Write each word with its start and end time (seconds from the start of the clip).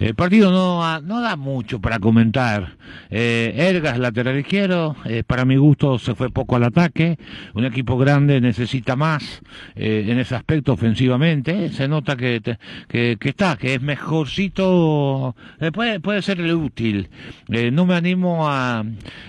El 0.00 0.14
partido 0.14 0.50
no, 0.50 0.98
no 1.02 1.20
da 1.20 1.36
mucho 1.36 1.78
para 1.78 1.98
comentar. 1.98 2.78
Eh, 3.10 3.52
Ergas, 3.54 3.98
lateral 3.98 4.38
izquierdo, 4.38 4.96
eh, 5.04 5.24
para 5.26 5.44
mi 5.44 5.56
gusto 5.56 5.98
se 5.98 6.14
fue 6.14 6.30
poco 6.30 6.56
al 6.56 6.64
ataque. 6.64 7.18
Un 7.52 7.66
equipo 7.66 7.98
grande 7.98 8.40
necesita 8.40 8.96
más 8.96 9.42
eh, 9.74 10.06
en 10.08 10.18
ese 10.18 10.34
aspecto 10.34 10.72
ofensivamente. 10.72 11.68
Se 11.72 11.86
nota 11.86 12.16
que, 12.16 12.40
que, 12.88 13.18
está, 13.20 13.58
que 13.58 13.74
es 13.74 13.82
mejorcito, 13.82 15.36
eh, 15.60 15.70
puede, 15.70 16.00
puede 16.00 16.22
serle 16.22 16.54
útil. 16.54 17.10
Eh, 17.50 17.70
no 17.70 17.84
me 17.84 17.94
animo 17.94 18.48
a 18.48 18.82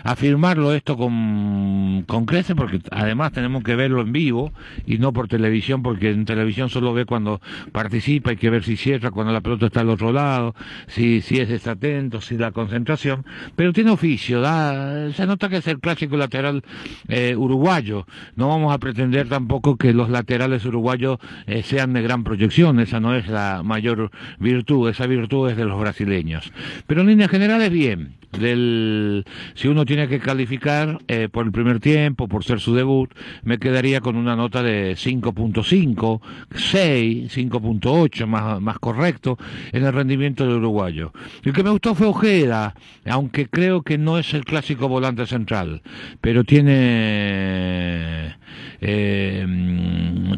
afirmarlo 0.06 0.74
esto 0.74 0.96
con, 0.96 2.06
con 2.08 2.26
crece 2.26 2.56
porque 2.56 2.80
además 2.92 3.34
tenemos 3.34 3.62
que 3.64 3.76
verlo 3.76 4.02
en 4.02 4.14
vivo 4.14 4.54
y 4.88 5.00
no 5.00 5.12
por 5.12 5.28
televisión 5.28 5.84
porque 5.84 6.12
en 6.12 6.24
televisión 6.24 6.70
solo 6.70 6.94
ve 6.94 7.04
cuando 7.04 7.42
participa, 7.74 8.30
hay 8.30 8.38
que 8.38 8.50
ver 8.50 8.64
si 8.64 8.78
cierra, 8.78 9.12
cuando 9.12 9.34
la 9.34 9.42
pelota 9.42 9.66
está 9.66 9.82
al 9.82 9.90
otro 9.90 10.14
lado 10.14 10.56
si, 10.88 11.22
si 11.22 11.40
es 11.40 11.50
desatento, 11.50 12.22
si 12.22 12.38
la 12.38 12.52
concentración, 12.52 13.26
pero 13.56 13.74
tiene 13.74 13.92
oficio, 13.92 14.42
da, 14.42 15.12
se 15.14 15.26
nota 15.26 15.50
que 15.50 15.58
es 15.58 15.68
el 15.68 15.80
clásico 15.80 16.18
lateral 16.18 16.64
eh, 17.08 17.36
uruguayo. 17.36 18.06
No 18.36 18.48
vamos 18.48 18.74
a 18.74 18.80
pretender 18.80 19.28
tampoco 19.28 19.78
que 19.78 19.94
los 19.94 20.10
laterales 20.10 20.66
uruguayos 20.66 21.20
eh, 21.48 21.64
sean 21.64 21.94
de 21.94 22.02
gran 22.02 22.24
proyección, 22.24 22.80
esa 22.80 23.00
no 23.00 23.16
es 23.16 23.28
la 23.28 23.62
mayor 23.64 24.12
virtud, 24.40 24.90
esa 24.90 25.08
virtud 25.08 25.50
es 25.50 25.58
de 25.58 25.66
los 25.66 25.80
brasileños. 25.80 26.52
Pero 26.88 27.02
en 27.02 27.08
líneas 27.08 27.32
generales, 27.32 27.72
bien 27.72 28.22
del 28.40 29.26
si 29.56 29.68
uno 29.68 29.86
tiene 29.86 30.08
que 30.08 30.20
calificar 30.20 31.00
eh, 31.08 31.28
por 31.30 31.46
el 31.46 31.52
primer 31.52 31.80
tiempo, 31.80 32.28
por 32.28 32.44
ser 32.44 32.60
su 32.60 32.74
debut, 32.74 33.14
me 33.44 33.58
quedaría 33.58 34.02
con 34.02 34.16
una 34.16 34.36
nota 34.36 34.64
de 34.64 34.94
5.5, 34.94 36.22
6, 36.56 37.38
5.8 37.38 38.26
más, 38.26 38.62
más 38.62 38.80
correcto 38.80 39.38
en 39.72 39.86
el 39.86 39.94
rendimiento 39.94 40.46
uruguayo. 40.58 41.12
El 41.44 41.54
que 41.54 41.64
me 41.64 41.70
gustó 41.70 41.96
fue 41.96 42.08
Ojeda, 42.08 42.76
aunque 43.06 43.48
creo 43.48 43.82
que 43.82 43.98
no 43.98 44.18
es 44.18 44.34
el 44.34 44.46
clásico 44.46 44.88
volante 44.88 45.26
central, 45.26 45.82
pero 46.22 46.44
tiene 46.44 48.36
eh, 48.82 49.46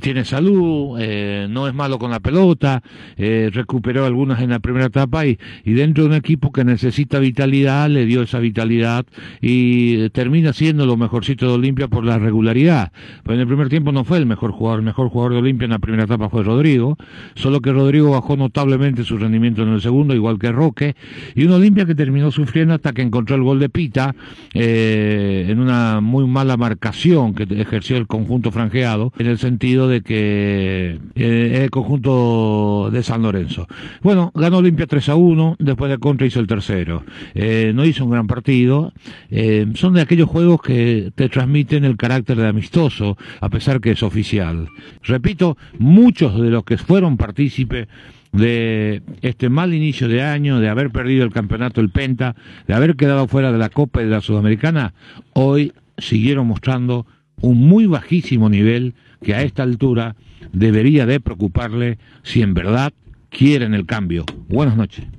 tiene 0.03 0.25
salud, 0.25 0.97
eh, 0.99 1.47
no 1.49 1.65
es 1.65 1.73
malo 1.73 1.97
con 1.97 2.11
la 2.11 2.19
pelota, 2.19 2.83
eh, 3.15 3.49
recuperó 3.53 4.05
algunas 4.05 4.41
en 4.41 4.49
la 4.49 4.59
primera 4.59 4.87
etapa 4.87 5.25
y, 5.25 5.37
dentro 5.63 6.03
de 6.03 6.09
un 6.09 6.15
equipo 6.15 6.51
que 6.51 6.65
necesita 6.65 7.19
vitalidad 7.19 7.89
le 7.89 8.05
dio 8.05 8.21
esa 8.21 8.39
vitalidad 8.39 9.05
y 9.41 10.09
termina 10.09 10.51
siendo 10.51 10.85
lo 10.85 10.97
mejorcito 10.97 11.47
de 11.47 11.53
Olimpia 11.53 11.87
por 11.87 12.03
la 12.03 12.19
regularidad. 12.19 12.91
Pero 13.23 13.35
en 13.35 13.39
el 13.39 13.47
primer 13.47 13.69
tiempo 13.69 13.93
no 13.93 14.03
fue 14.03 14.17
el 14.17 14.25
mejor 14.25 14.51
jugador, 14.51 14.79
el 14.79 14.85
mejor 14.85 15.07
jugador 15.07 15.31
de 15.31 15.39
Olimpia 15.39 15.65
en 15.65 15.71
la 15.71 15.79
primera 15.79 16.03
etapa 16.03 16.27
fue 16.27 16.43
Rodrigo, 16.43 16.97
solo 17.35 17.61
que 17.61 17.71
Rodrigo 17.71 18.11
bajó 18.11 18.35
notablemente 18.35 19.05
su 19.05 19.17
rendimiento 19.17 19.63
en 19.63 19.69
el 19.69 19.79
segundo, 19.79 20.13
igual 20.13 20.37
que 20.37 20.51
Roque, 20.51 20.97
y 21.33 21.45
un 21.45 21.53
Olimpia 21.53 21.85
que 21.85 21.95
terminó 21.95 22.29
sufriendo 22.29 22.73
hasta 22.73 22.91
que 22.91 23.03
encontró 23.03 23.37
el 23.37 23.43
gol 23.43 23.61
de 23.61 23.69
Pita 23.69 24.13
en 24.53 25.59
una 25.59 26.01
muy 26.01 26.27
mala 26.27 26.57
marcación 26.57 27.33
que 27.33 27.43
ejerció 27.43 27.95
el 27.95 28.05
conjunto 28.05 28.51
franjeado, 28.51 29.13
en 29.17 29.27
el 29.27 29.37
sentido 29.37 29.92
de 29.93 30.01
que 30.01 30.99
eh, 31.15 31.61
el 31.63 31.69
conjunto 31.69 32.89
de 32.91 33.03
San 33.03 33.21
Lorenzo. 33.21 33.67
Bueno, 34.01 34.31
ganó 34.33 34.57
Olimpia 34.57 34.87
3 34.87 35.09
a 35.09 35.15
1, 35.15 35.57
después 35.59 35.91
de 35.91 35.99
contra 35.99 36.25
hizo 36.25 36.39
el 36.39 36.47
tercero. 36.47 37.03
Eh, 37.35 37.71
no 37.75 37.85
hizo 37.85 38.03
un 38.05 38.11
gran 38.11 38.27
partido. 38.27 38.91
Eh, 39.29 39.67
son 39.75 39.93
de 39.93 40.01
aquellos 40.01 40.27
juegos 40.27 40.61
que 40.61 41.11
te 41.15 41.29
transmiten 41.29 41.85
el 41.85 41.95
carácter 41.95 42.37
de 42.37 42.47
amistoso, 42.47 43.17
a 43.39 43.49
pesar 43.49 43.79
que 43.79 43.91
es 43.91 44.03
oficial. 44.03 44.67
Repito, 45.03 45.57
muchos 45.77 46.41
de 46.41 46.49
los 46.49 46.63
que 46.63 46.77
fueron 46.77 47.17
partícipes 47.17 47.87
de 48.31 49.03
este 49.21 49.49
mal 49.49 49.73
inicio 49.75 50.07
de 50.07 50.23
año, 50.23 50.59
de 50.59 50.69
haber 50.69 50.89
perdido 50.89 51.23
el 51.23 51.31
campeonato 51.31 51.81
el 51.81 51.89
Penta, 51.89 52.35
de 52.67 52.73
haber 52.73 52.95
quedado 52.95 53.27
fuera 53.27 53.51
de 53.51 53.59
la 53.59 53.69
Copa 53.69 54.01
y 54.01 54.05
de 54.05 54.11
la 54.11 54.21
Sudamericana, 54.21 54.93
hoy 55.33 55.71
siguieron 55.99 56.47
mostrando 56.47 57.05
un 57.41 57.67
muy 57.67 57.85
bajísimo 57.87 58.49
nivel 58.49 58.93
que 59.21 59.35
a 59.35 59.41
esta 59.41 59.63
altura 59.63 60.15
debería 60.51 61.05
de 61.05 61.19
preocuparle 61.19 61.97
si 62.23 62.41
en 62.41 62.53
verdad 62.53 62.93
quieren 63.29 63.73
el 63.73 63.85
cambio. 63.85 64.25
Buenas 64.47 64.77
noches. 64.77 65.05